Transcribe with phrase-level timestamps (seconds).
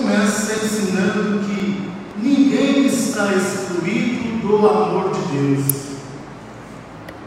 [0.00, 5.66] começa ensinando que ninguém está excluído do amor de Deus.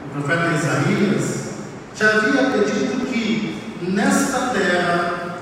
[0.05, 1.43] O profeta Isaías
[1.95, 5.37] já havia predito que nesta terra,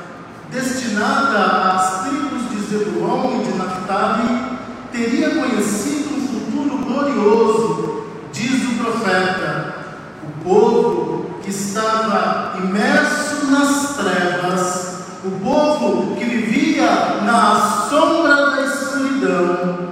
[0.51, 4.59] destinada às tribos de Zebulon e de Naphtali,
[4.91, 9.75] teria conhecido um futuro glorioso, diz o profeta.
[10.23, 14.91] O povo que estava imerso nas trevas,
[15.23, 17.55] o povo que vivia na
[17.89, 19.91] sombra da escuridão,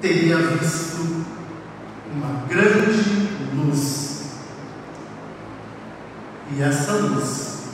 [0.00, 1.24] teria visto
[2.12, 4.22] uma grande luz.
[6.54, 7.64] E essa luz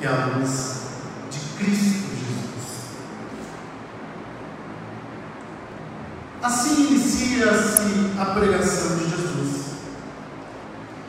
[0.00, 0.82] é a luz
[1.30, 2.74] de Cristo Jesus.
[6.44, 9.64] Assim inicia-se a pregação de Jesus,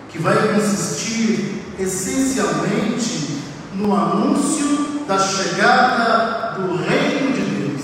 [0.09, 3.43] que vai consistir essencialmente
[3.75, 7.83] no anúncio da chegada do Reino de Deus.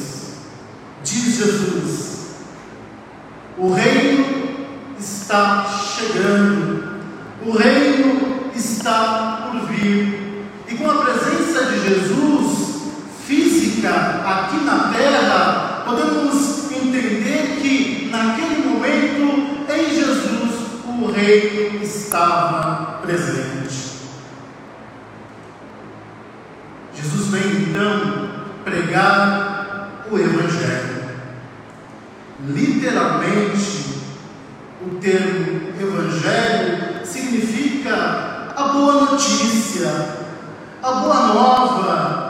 [1.03, 2.11] Diz Jesus:
[3.57, 4.25] o reino
[4.97, 7.01] está chegando,
[7.45, 12.81] o reino está por vir, e com a presença de Jesus
[13.27, 13.89] física
[14.25, 20.51] aqui na terra, podemos entender que naquele momento em Jesus
[21.81, 23.91] estava presente.
[26.93, 28.29] Jesus vem então
[28.63, 31.01] pregar o Evangelho.
[32.47, 34.01] Literalmente,
[34.81, 39.89] o termo Evangelho significa a boa notícia,
[40.81, 42.20] a boa nova,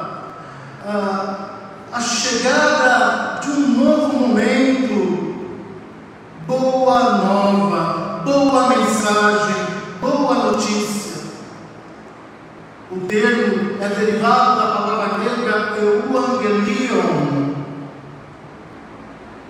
[13.81, 17.55] é derivado da palavra grega euangelion,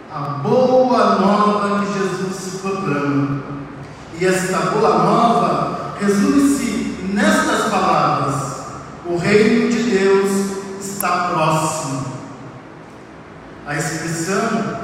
[0.10, 3.42] a boa nova que Jesus proclama.
[4.18, 8.68] E esta boa nova resume-se nestas palavras:
[9.06, 10.32] o reino de Deus
[10.80, 12.06] está próximo.
[13.68, 14.80] A expressão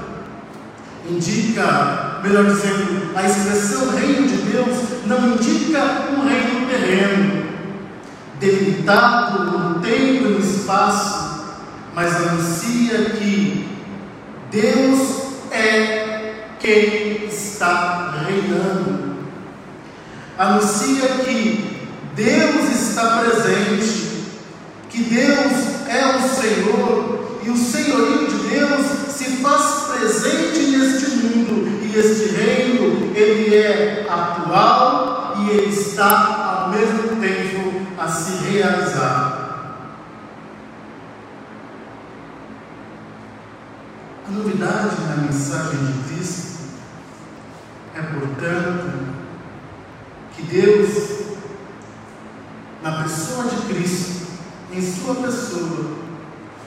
[1.10, 7.47] indica, melhor dizendo, a expressão reino de Deus não indica um reino terreno,
[8.40, 11.46] delimitado no tempo e no espaço,
[11.94, 13.68] mas anuncia que
[14.52, 15.00] Deus
[15.52, 19.18] é quem está reinando.
[20.38, 24.24] Anuncia que Deus está presente,
[24.90, 25.52] que Deus
[25.90, 32.36] é o Senhor e o senhorio de Deus se faz presente neste mundo e este
[32.36, 37.57] reino ele é atual e ele está ao mesmo tempo
[38.08, 39.34] a se realizar.
[44.26, 46.58] A novidade na mensagem de Cristo
[47.96, 49.16] é, portanto,
[50.36, 51.36] que Deus,
[52.82, 54.28] na pessoa de Cristo,
[54.72, 55.98] em sua pessoa,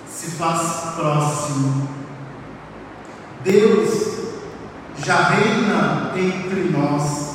[0.07, 1.89] se faz próximo.
[3.45, 4.11] Deus
[4.99, 7.31] já reina entre nós,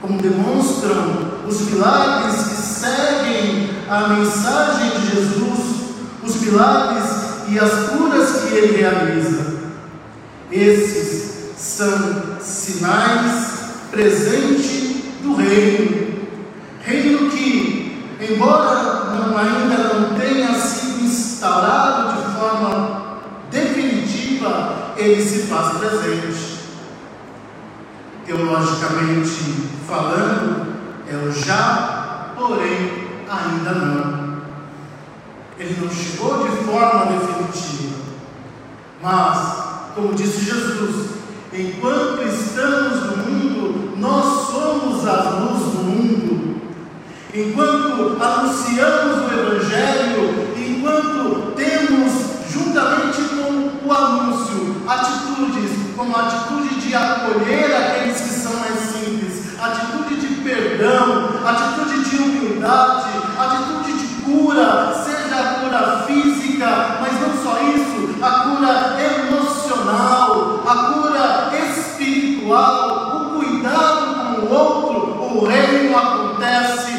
[0.00, 5.58] como demonstram os milagres seguem a mensagem de Jesus,
[6.22, 7.04] os milagres
[7.48, 9.58] e as curas que ele realiza.
[10.52, 13.58] Esses são sinais
[13.90, 16.18] presentes do reino.
[16.84, 23.18] Reino que, embora não, ainda não tenha sido instaurado de forma
[23.50, 26.58] definitiva, ele se faz presente.
[28.26, 30.66] Teologicamente falando,
[31.10, 31.87] é o já,
[32.48, 34.38] porém ainda não.
[35.58, 37.98] Ele não chegou de forma definitiva.
[39.02, 41.10] Mas, como disse Jesus,
[41.52, 46.60] enquanto estamos no mundo, nós somos a luz do mundo.
[47.34, 52.12] Enquanto anunciamos o Evangelho, enquanto temos,
[52.50, 58.17] juntamente com o anúncio, atitudes, como a atitude de acolher aqueles
[60.78, 68.14] perdão, atitude de humildade, atitude de cura, seja a cura física, mas não só isso,
[68.22, 76.97] a cura emocional, a cura espiritual, o cuidado com o outro, o reino acontece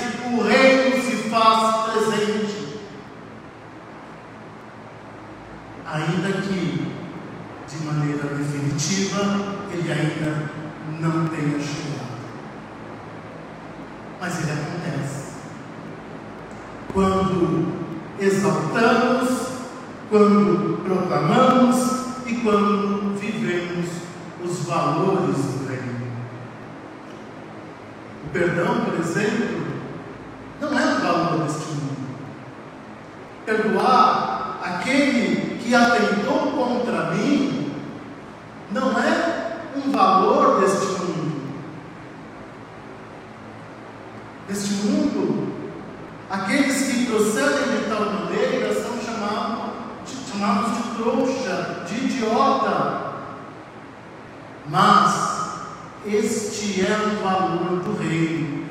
[28.32, 29.66] Perdão, por exemplo,
[30.62, 31.90] não é o valor deste mundo.
[33.44, 37.72] Perdoar aquele que atentou contra mim
[38.72, 41.42] não é um valor deste mundo.
[44.48, 45.54] Deste mundo,
[46.30, 49.72] aqueles que procedem de tal maneira são chamados
[50.06, 53.10] de, chamados de trouxa, de idiota.
[54.68, 55.09] Mas
[56.06, 58.66] este é o valor do reino.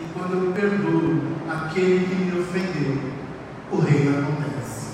[0.00, 2.98] E quando eu perdoo aquele que me ofendeu,
[3.70, 4.86] o reino acontece.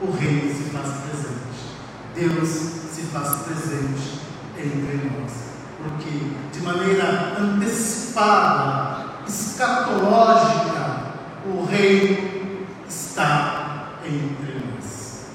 [0.00, 1.52] O reino se faz presente.
[2.14, 4.20] Deus se faz presente
[4.58, 5.32] entre nós.
[5.78, 6.10] Porque
[6.52, 11.12] de maneira antecipada, escatológica,
[11.46, 15.26] o reino está entre nós.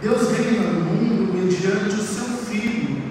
[0.00, 3.02] Deus reina no mundo mediante o seu Filho,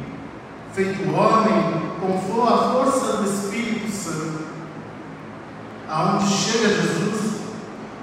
[0.74, 4.46] feito homem com a força do Espírito Santo.
[5.90, 7.42] Aonde chega Jesus,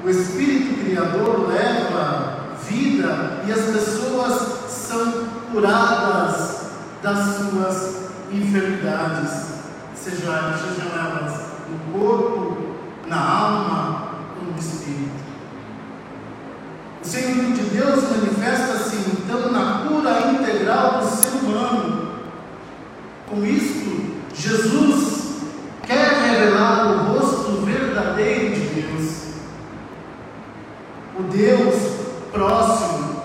[0.04, 6.68] o Espírito Criador leva vida e as pessoas são curadas
[7.02, 9.54] das suas enfermidades,
[9.94, 11.40] sejam elas
[11.70, 12.56] no corpo,
[13.06, 14.08] na alma
[14.38, 15.27] ou no espírito.
[17.08, 22.20] O Senhor de Deus manifesta-se então na cura integral do ser humano.
[23.26, 25.38] Com isto, Jesus
[25.86, 29.22] quer revelar o rosto verdadeiro de Deus.
[31.18, 31.74] O Deus
[32.30, 33.22] próximo,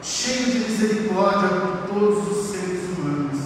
[0.00, 3.38] cheio de misericórdia por todos os seres humanos.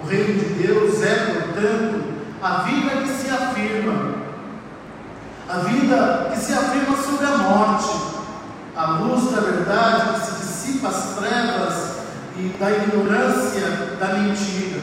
[0.00, 2.04] O reino de Deus é, portanto,
[2.40, 4.14] a vida que se afirma,
[5.48, 8.09] a vida que se afirma sobre a morte,
[8.80, 11.96] a luz da verdade que se dissipa as trevas
[12.38, 14.80] e da ignorância da mentira.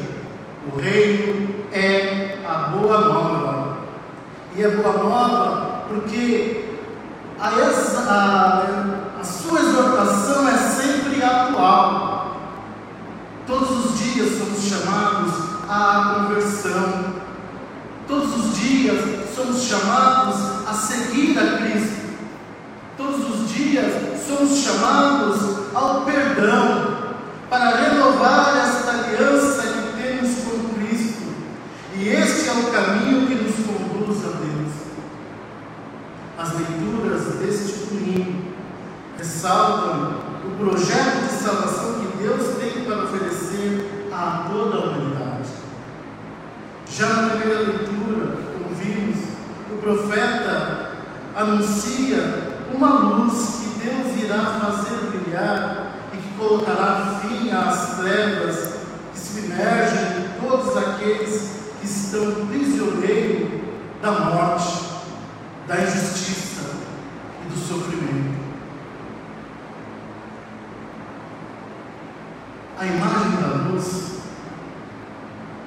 [0.71, 3.77] O reino é a boa nova.
[4.55, 6.75] E é boa nova porque
[7.39, 12.37] a, a, a sua exortação é sempre atual.
[13.47, 15.33] Todos os dias somos chamados
[15.67, 17.15] à conversão.
[18.07, 20.35] Todos os dias somos chamados
[20.69, 21.96] a seguir a Cristo.
[22.97, 23.93] Todos os dias
[24.27, 26.97] somos chamados ao perdão
[27.47, 31.21] para renovar esta aliança que temos com Cristo.
[31.95, 34.73] E este é o caminho que nos conduz a Deus.
[36.39, 38.47] As leituras deste domingo
[39.15, 45.49] ressaltam o projeto de salvação que Deus tem para oferecer a toda a humanidade.
[46.89, 49.23] Já na primeira leitura, como vimos,
[49.71, 50.93] o profeta
[51.35, 58.73] anuncia uma luz que Deus irá fazer brilhar e que colocará fim às trevas
[59.11, 63.61] que se submergem em todos aqueles que estão prisioneiros
[64.01, 64.85] da morte,
[65.67, 66.75] da injustiça
[67.45, 68.37] e do sofrimento.
[72.79, 74.17] A imagem da luz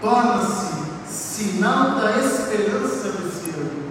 [0.01, 3.91] torna-se sinal da esperança desse ano.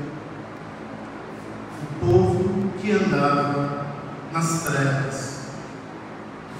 [1.81, 3.85] O povo que andava
[4.31, 5.39] nas trevas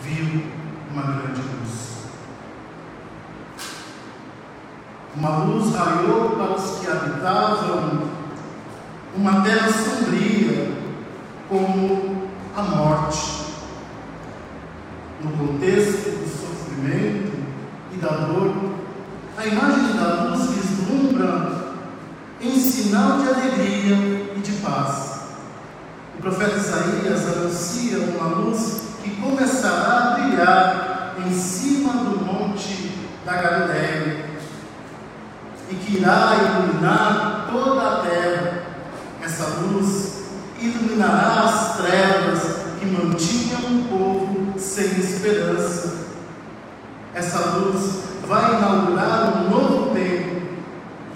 [0.04, 0.44] viu
[0.92, 2.00] uma grande luz.
[5.16, 8.10] Uma luz raiou para os que habitavam
[9.16, 10.72] uma terra sombria,
[11.48, 13.40] como a morte.
[15.22, 17.34] No contexto do sofrimento
[17.94, 18.74] e da dor,
[19.38, 21.76] a imagem da luz vislumbra
[22.42, 24.09] em sinal de alegria
[26.40, 32.94] profeta Isaías anuncia uma luz que começará a brilhar em cima do monte
[33.26, 34.26] da Galileia
[35.70, 38.64] e que irá iluminar toda a terra.
[39.22, 40.24] Essa luz
[40.62, 42.40] iluminará as trevas
[42.80, 46.08] que mantinham o povo sem esperança.
[47.14, 50.42] Essa luz vai inaugurar um novo tempo,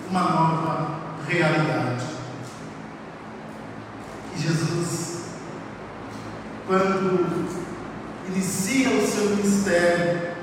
[0.09, 0.87] uma nova
[1.25, 2.03] realidade.
[4.35, 5.03] E Jesus,
[6.73, 7.45] quando
[8.29, 10.33] inicia o seu ministério,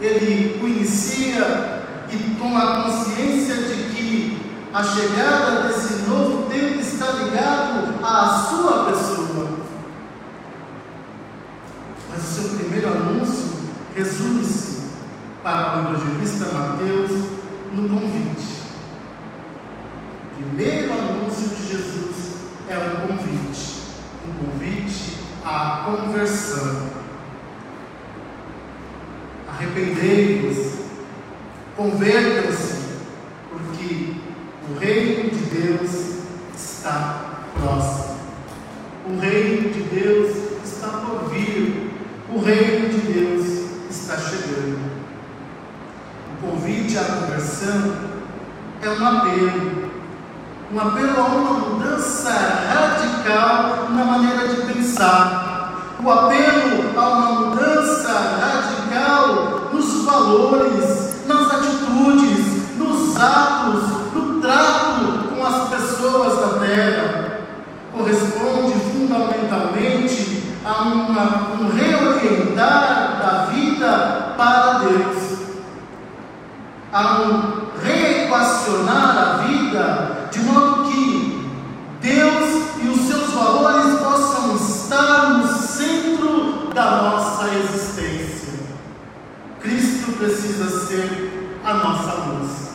[0.00, 4.42] ele o inicia e com a consciência de que
[4.72, 9.50] a chegada desse novo tempo está ligado à sua pessoa.
[12.08, 13.50] Mas o seu primeiro anúncio
[13.96, 14.82] resume-se
[15.42, 17.10] para o evangelista Mateus
[17.72, 18.60] no convite.
[20.32, 22.36] O primeiro anúncio de Jesus
[22.68, 23.80] é um convite,
[24.28, 26.90] um convite à conversão.
[29.48, 30.78] Arrependei-vos,
[31.76, 32.80] convertam-se,
[33.50, 34.14] porque
[34.68, 35.90] o reino de Deus
[36.56, 38.20] está próximo.
[39.06, 41.90] O reino de Deus está por vir.
[42.32, 43.46] O reino de Deus
[43.90, 44.78] está chegando.
[46.32, 47.96] O convite à conversão
[48.80, 49.90] é um apelo.
[50.72, 54.39] Um apelo a uma mudança radical na maneira.
[55.00, 64.00] O apelo a uma mudança radical nos valores, nas atitudes, nos atos,
[64.42, 67.40] trato com as pessoas da terra.
[67.96, 75.38] Corresponde fundamentalmente a uma, um reorientar da vida para Deus,
[76.92, 80.69] a um reequacionar a vida de modo
[90.20, 92.70] precisa ser a nossa luz.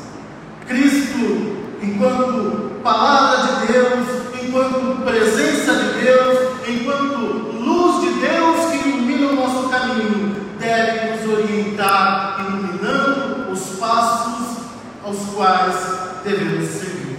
[0.67, 4.07] Cristo enquanto palavra de Deus,
[4.41, 7.17] enquanto presença de Deus, enquanto
[7.53, 14.57] luz de Deus que ilumina o nosso caminho, deve nos orientar, iluminando os passos
[15.03, 15.75] aos quais
[16.23, 17.17] devemos seguir.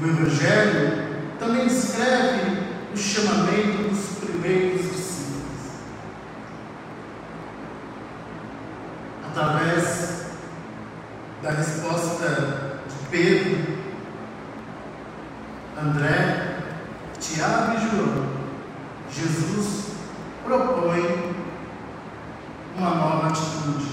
[0.00, 1.04] O Evangelho
[1.38, 5.04] também descreve o chamamento dos primeiros discípulos.
[9.30, 10.14] Através
[11.44, 13.76] da resposta de Pedro,
[15.78, 16.58] André,
[17.20, 18.26] Tiago e João,
[19.12, 19.90] Jesus
[20.42, 21.34] propõe
[22.78, 23.92] uma nova atitude.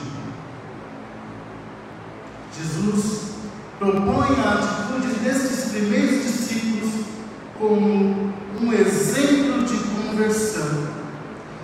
[2.57, 3.31] Jesus
[3.77, 7.05] propõe a atitude destes primeiros discípulos
[7.59, 10.87] como um exemplo de conversão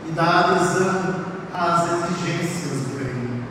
[0.06, 3.44] e da adesão às exigências do reino.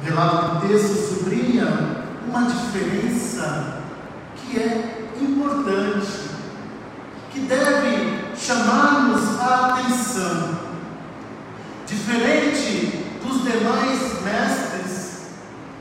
[0.00, 3.82] O relato do texto sublinha uma diferença
[4.36, 6.28] que é importante,
[7.32, 10.58] que deve chamar-nos a atenção.
[11.86, 15.22] Diferente dos demais mestres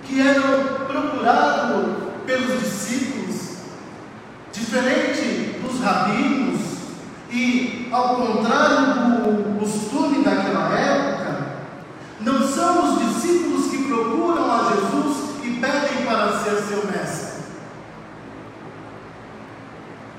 [0.03, 2.07] que eram procurados
[2.55, 3.57] discípulos,
[4.51, 6.61] diferente dos rabinos,
[7.29, 11.47] e ao contrário do costume daquela época,
[12.21, 17.43] não são os discípulos que procuram a Jesus e pedem para ser seu mestre.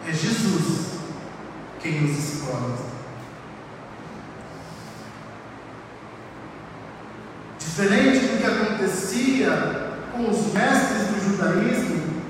[0.07, 0.89] É Jesus
[1.81, 2.75] quem nos escolhe.
[7.59, 12.23] Diferente do que acontecia com os mestres do judaísmo,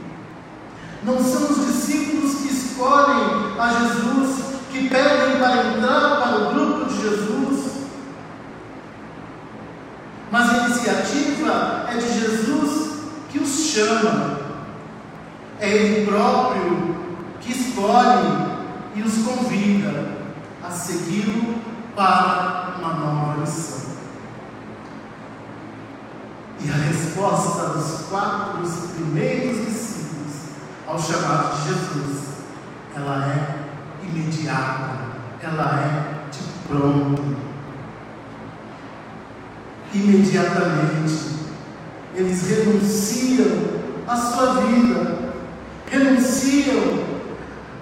[1.05, 6.85] não são os discípulos que escolhem a Jesus, que pedem para entrar para o grupo
[6.85, 7.87] de Jesus,
[10.31, 12.99] mas a iniciativa é de Jesus
[13.31, 14.39] que os chama.
[15.59, 16.97] É Ele próprio
[17.41, 18.59] que escolhe
[18.95, 20.19] e os convida
[20.63, 21.55] a segui-lo
[21.97, 23.89] para uma nova missão.
[26.61, 28.61] E a resposta dos quatro
[28.95, 30.35] primeiros discípulos
[30.87, 32.29] ao chamado de Jesus,
[32.95, 34.98] ela é imediata,
[35.43, 37.37] ela é de pronto
[39.95, 41.39] imediatamente.
[42.15, 43.47] Eles renunciam
[44.07, 45.33] à sua vida,
[45.91, 47.05] renunciam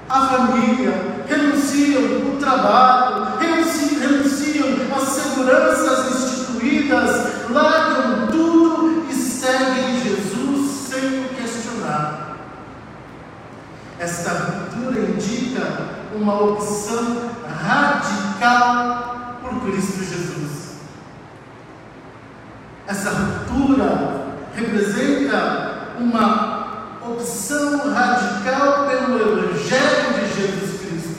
[0.09, 0.93] à família,
[1.27, 12.37] renunciam o trabalho, renunciam, renunciam às seguranças instituídas, largam tudo e seguem Jesus sem questionar.
[13.99, 17.31] Esta ruptura indica uma opção
[17.63, 20.77] radical por Cristo Jesus.
[22.87, 31.19] Essa ruptura representa uma opção radical pelo Evangelho de Jesus Cristo,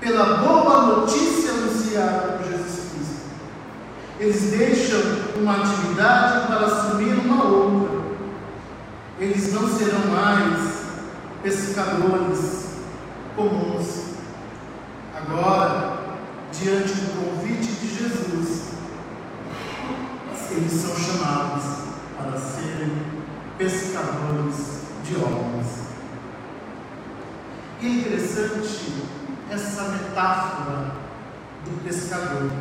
[0.00, 3.22] pela boa notícia anunciada por Jesus Cristo.
[4.20, 5.00] Eles deixam
[5.36, 8.04] uma atividade para assumir uma outra.
[9.18, 10.84] Eles não serão mais
[11.42, 12.64] pescadores
[13.36, 13.73] comuns.
[15.36, 15.98] Agora,
[16.52, 18.74] diante do convite de Jesus,
[20.48, 21.64] eles são chamados
[22.16, 22.88] para ser
[23.58, 25.88] pescadores de homens.
[27.80, 29.08] E é interessante
[29.50, 30.92] essa metáfora
[31.64, 32.52] do pescador,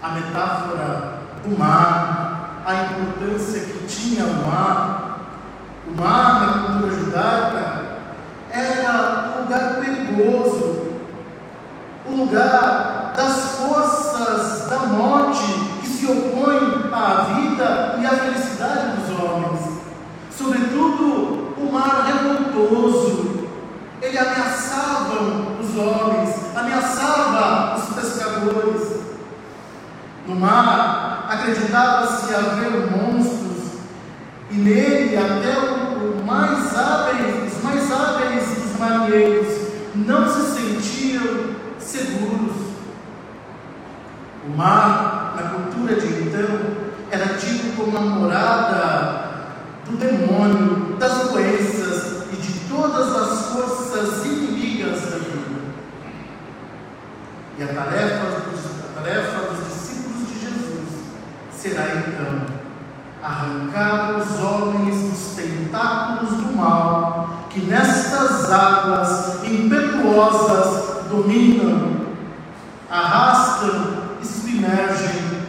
[0.00, 5.32] a metáfora do mar, a importância que tinha o mar.
[5.88, 7.98] O mar, na cultura judaica,
[8.52, 10.85] era um lugar perigoso,
[12.08, 15.42] o lugar das forças da morte
[15.80, 19.80] que se opõem à vida e à felicidade dos homens.
[20.30, 23.46] Sobretudo o mar revoltoso.
[24.00, 25.14] Ele ameaçava
[25.60, 29.00] os homens, ameaçava os pescadores.
[30.26, 33.80] No mar acreditava-se haver monstros,
[34.50, 42.56] e nele até o mais hábeis, os mais hábeis dos marinheiros não se sentiam seguros.
[44.45, 49.26] O mar, na cultura de então, era tido como a morada
[49.84, 55.36] do demônio, das doenças e de todas as forças inimigas da vida.
[57.58, 60.88] E a tarefa dos, a tarefa dos discípulos de Jesus
[61.52, 62.56] será então
[63.22, 72.06] arrancar os homens dos tentáculos do mal que nestas águas impetuosas dominam,
[72.90, 75.40] arrastam e submergem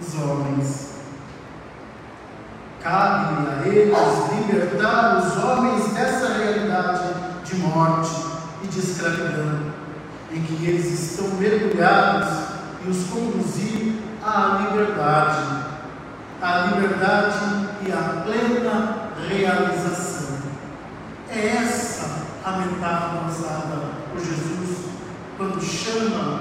[0.00, 0.86] os homens.
[2.86, 3.96] Cabe a eles
[4.46, 8.14] libertar os homens dessa realidade de morte
[8.62, 9.72] e de escravidão,
[10.30, 12.28] em que eles estão mergulhados
[12.84, 13.92] e os conduzir
[14.24, 15.64] à liberdade,
[16.40, 20.36] à liberdade e à plena realização.
[21.28, 24.86] É essa a metáfora usada por Jesus
[25.36, 26.40] quando chama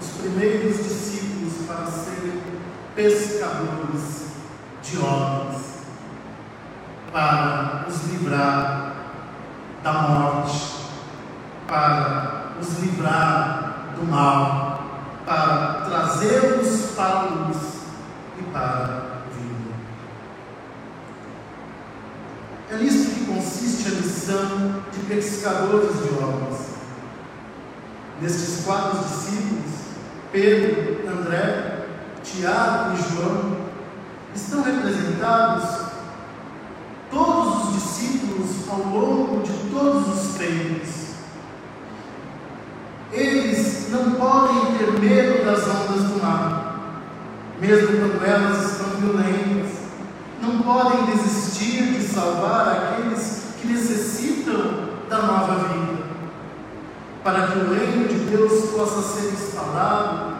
[0.00, 2.42] os primeiros discípulos para serem
[2.96, 4.30] pescadores
[4.82, 5.49] de homens,
[7.12, 8.94] para os livrar
[9.82, 10.76] da morte,
[11.66, 14.84] para os livrar do mal,
[15.26, 17.56] para trazê-los para a luz
[18.38, 19.74] e para a vida.
[22.70, 26.70] É nisto que consiste a missão de pescadores de homens.
[28.20, 29.70] Nestes quatro discípulos,
[30.30, 31.86] Pedro, André,
[32.22, 33.56] Tiago e João,
[34.34, 35.79] estão representados
[38.40, 41.10] discípulos ao longo de todos os tempos.
[43.12, 47.02] Eles não podem ter medo das ondas do mar,
[47.60, 49.70] mesmo quando elas estão violentas.
[50.40, 56.00] Não podem desistir de salvar aqueles que necessitam da nova vida.
[57.22, 60.36] Para que o reino de Deus possa ser instalado,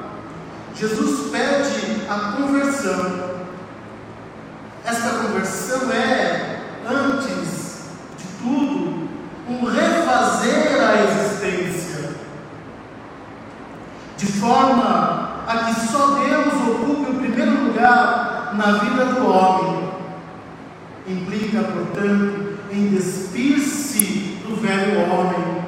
[0.74, 3.40] Jesus pede a conversão.
[4.82, 7.60] Esta conversão é, antes
[8.16, 9.08] de tudo,
[9.48, 12.10] um refazer a existência,
[14.16, 19.90] de forma a que só Deus ocupe o primeiro lugar na vida do homem.
[21.06, 25.64] Implica, portanto, em despir-se do velho homem.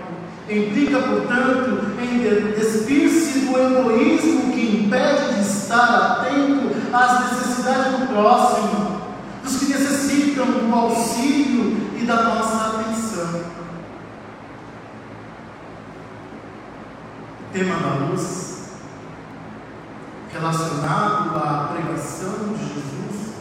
[0.49, 2.19] Implica, portanto, em
[2.55, 9.01] despir-se do egoísmo que impede de estar atento às necessidades do próximo,
[9.43, 13.41] dos que necessitam do auxílio e da nossa atenção.
[17.53, 18.42] Tema da luz,
[20.43, 23.35] relacionado à pregação de Jesus,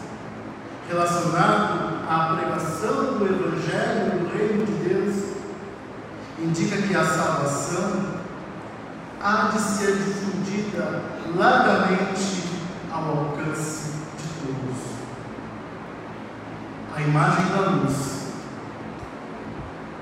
[0.87, 5.33] relacionado à pregação do Evangelho do Reino de Deus,
[6.37, 8.05] indica que a salvação
[9.19, 11.01] há de ser difundida
[11.35, 12.43] largamente
[12.91, 14.77] ao alcance de todos.
[16.95, 18.27] A imagem da luz,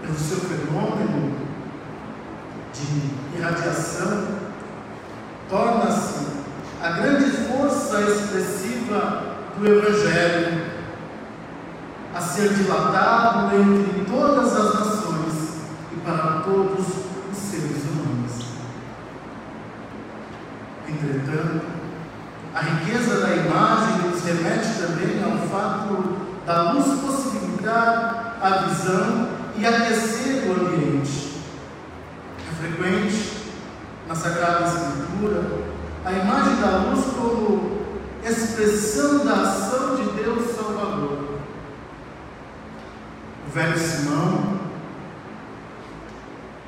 [0.02, 1.48] pelo seu fenômeno
[2.74, 4.28] de irradiação,
[5.50, 6.39] torna-se
[6.82, 10.64] a grande força expressiva do Evangelho,
[12.16, 15.58] a ser dilatado entre todas as nações
[15.92, 16.88] e para todos
[17.32, 18.46] os seres humanos.
[20.88, 21.66] Entretanto,
[22.56, 29.66] a riqueza da imagem nos remete também ao fato da luz possibilitar a visão e
[29.66, 31.42] aquecer o ambiente.
[32.50, 33.38] É frequente
[34.08, 35.59] na Sagrada Escritura
[36.68, 37.80] luz como
[38.24, 41.40] expressão da ação de Deus Salvador.
[43.48, 44.60] O velho Simão,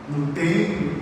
[0.10, 1.01] no templo,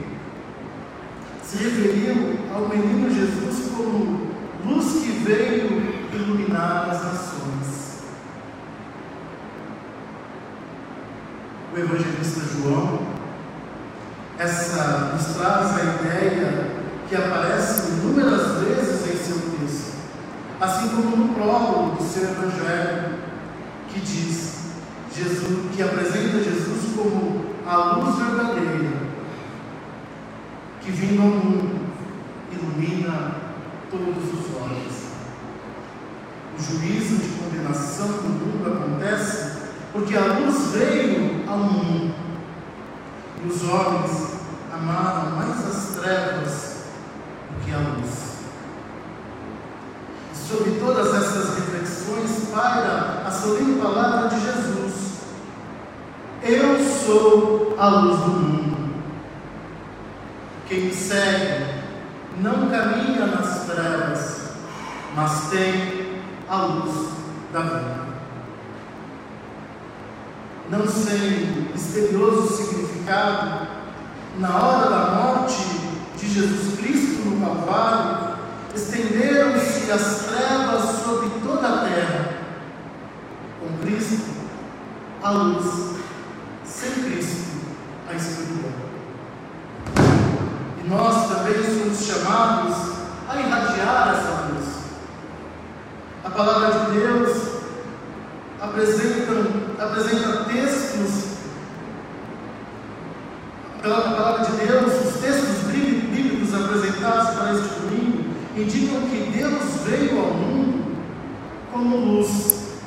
[1.44, 4.30] se referiu ao menino Jesus como
[4.66, 7.40] luz que veio iluminar as nações.
[11.74, 13.00] o evangelista João,
[14.38, 16.72] essa nos traz a ideia
[17.08, 18.49] que aparece inúmeras
[20.60, 23.20] assim como no prólogo do seu evangelho,
[23.90, 24.60] que diz
[25.16, 28.98] Jesus, que apresenta Jesus como a luz verdadeira,
[30.82, 31.80] que vindo ao mundo
[32.52, 33.36] ilumina
[33.90, 35.10] todos os olhos.
[36.58, 39.60] O juízo de condenação do mundo acontece
[39.94, 42.14] porque a luz veio ao mundo
[43.44, 44.34] e os homens
[44.72, 46.84] amaram mais as trevas
[47.50, 48.19] do que a luz.
[51.00, 55.20] Todas essas reflexões paira a solene palavra de Jesus.
[56.44, 58.94] Eu sou a luz do mundo.
[60.68, 61.84] Quem me segue
[62.42, 64.50] não caminha nas trevas,
[65.16, 67.12] mas tem a luz
[67.54, 68.10] da vida
[70.70, 73.68] não sem misterioso significado,
[74.38, 75.64] na hora da morte
[76.16, 78.36] de Jesus Cristo no Calvário,
[78.76, 82.40] estenderam-se as trevas sobre toda a terra.
[83.60, 84.30] Com Cristo,
[85.22, 85.96] a luz,
[86.64, 87.48] sem Cristo,
[88.10, 88.72] a escuridão.
[90.84, 92.76] E nós também somos chamados
[93.28, 94.66] a irradiar essa luz.
[96.24, 97.48] A palavra de Deus
[98.62, 101.38] apresenta apresenta textos,
[103.82, 110.20] pela palavra de Deus, os textos bíblicos apresentados para este domingo, indicam que Deus veio
[110.20, 110.98] ao mundo
[111.72, 112.78] como luz,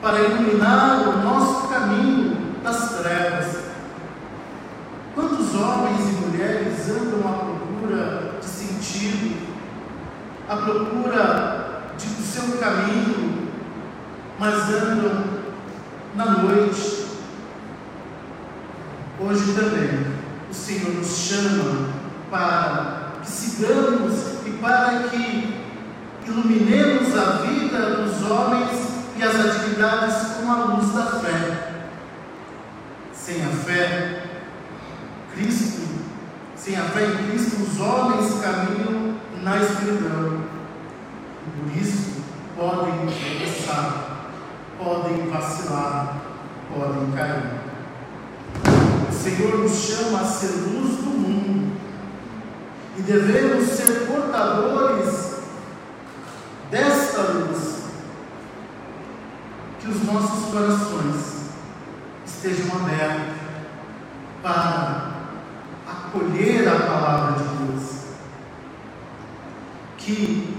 [0.00, 3.58] para iluminar o nosso caminho das trevas.
[5.14, 9.48] Quantos homens e mulheres andam à procura de sentido,
[10.48, 13.48] à procura de, do seu caminho,
[14.38, 15.24] mas andam
[16.14, 17.08] na noite.
[19.20, 20.06] Hoje também
[20.48, 21.88] o Senhor nos chama
[22.30, 25.57] para que sigamos e para que
[26.28, 28.70] iluminemos a vida dos homens
[29.16, 31.72] e as atividades com a luz da fé.
[33.12, 34.22] Sem a fé,
[35.34, 35.82] Cristo,
[36.56, 40.44] sem a fé em Cristo, os homens caminham na escuridão.
[41.58, 42.22] Por isso
[42.56, 44.08] podem tropeçar
[44.78, 46.16] podem vacilar,
[46.72, 47.58] podem cair.
[49.08, 51.76] O Senhor nos chama a ser luz do mundo
[52.96, 55.27] e devemos ser portadores
[56.70, 57.78] desta luz.
[59.80, 61.50] Que os nossos corações
[62.26, 63.36] estejam abertos
[64.42, 65.12] para
[65.86, 67.90] acolher a palavra de Deus.
[69.96, 70.56] Que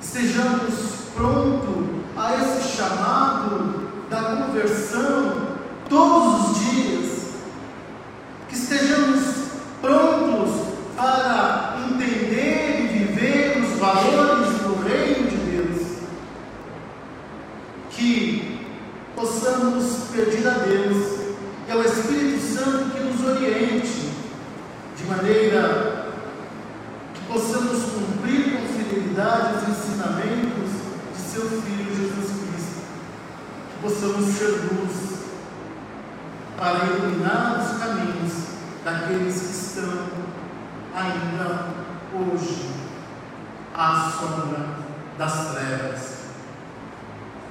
[0.00, 0.74] estejamos
[1.14, 1.72] prontos
[2.16, 5.48] a esse chamado da conversão
[5.88, 7.22] todos os dias,
[8.48, 9.22] que estejamos
[9.80, 10.50] prontos
[10.96, 15.86] para entender e viver os valores do Reino de Deus,
[17.90, 18.66] que
[19.16, 21.20] possamos pedir a Deus
[21.66, 24.12] e ao Espírito Santo que nos oriente
[24.96, 26.12] de maneira
[27.14, 30.70] que possamos cumprir com fidelidade os ensinamentos
[31.14, 31.72] de seu Filho
[33.82, 35.24] possamos ser luz
[36.56, 38.32] para iluminar os caminhos
[38.84, 40.06] daqueles que estão
[40.94, 41.66] ainda
[42.14, 42.70] hoje
[43.74, 44.76] à sombra
[45.18, 46.18] das trevas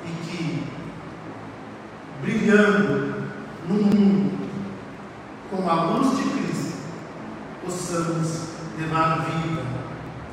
[0.05, 0.63] e que,
[2.21, 3.31] brilhando
[3.67, 4.49] no mundo
[5.49, 6.77] com a luz de Cristo,
[7.63, 9.63] possamos levar vida,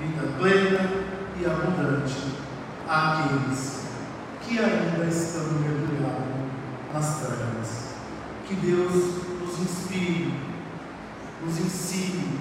[0.01, 0.91] vida plena
[1.41, 2.35] e abundante
[2.89, 3.87] àqueles
[4.43, 6.39] que ainda estão mergulhados
[6.93, 7.89] nas trevas.
[8.47, 8.93] Que Deus
[9.41, 10.35] nos inspire,
[11.45, 12.41] nos ensine,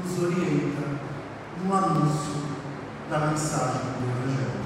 [0.00, 1.04] nos orienta
[1.64, 2.53] no anúncio
[3.14, 4.63] Tá da mensagem do Evangelho.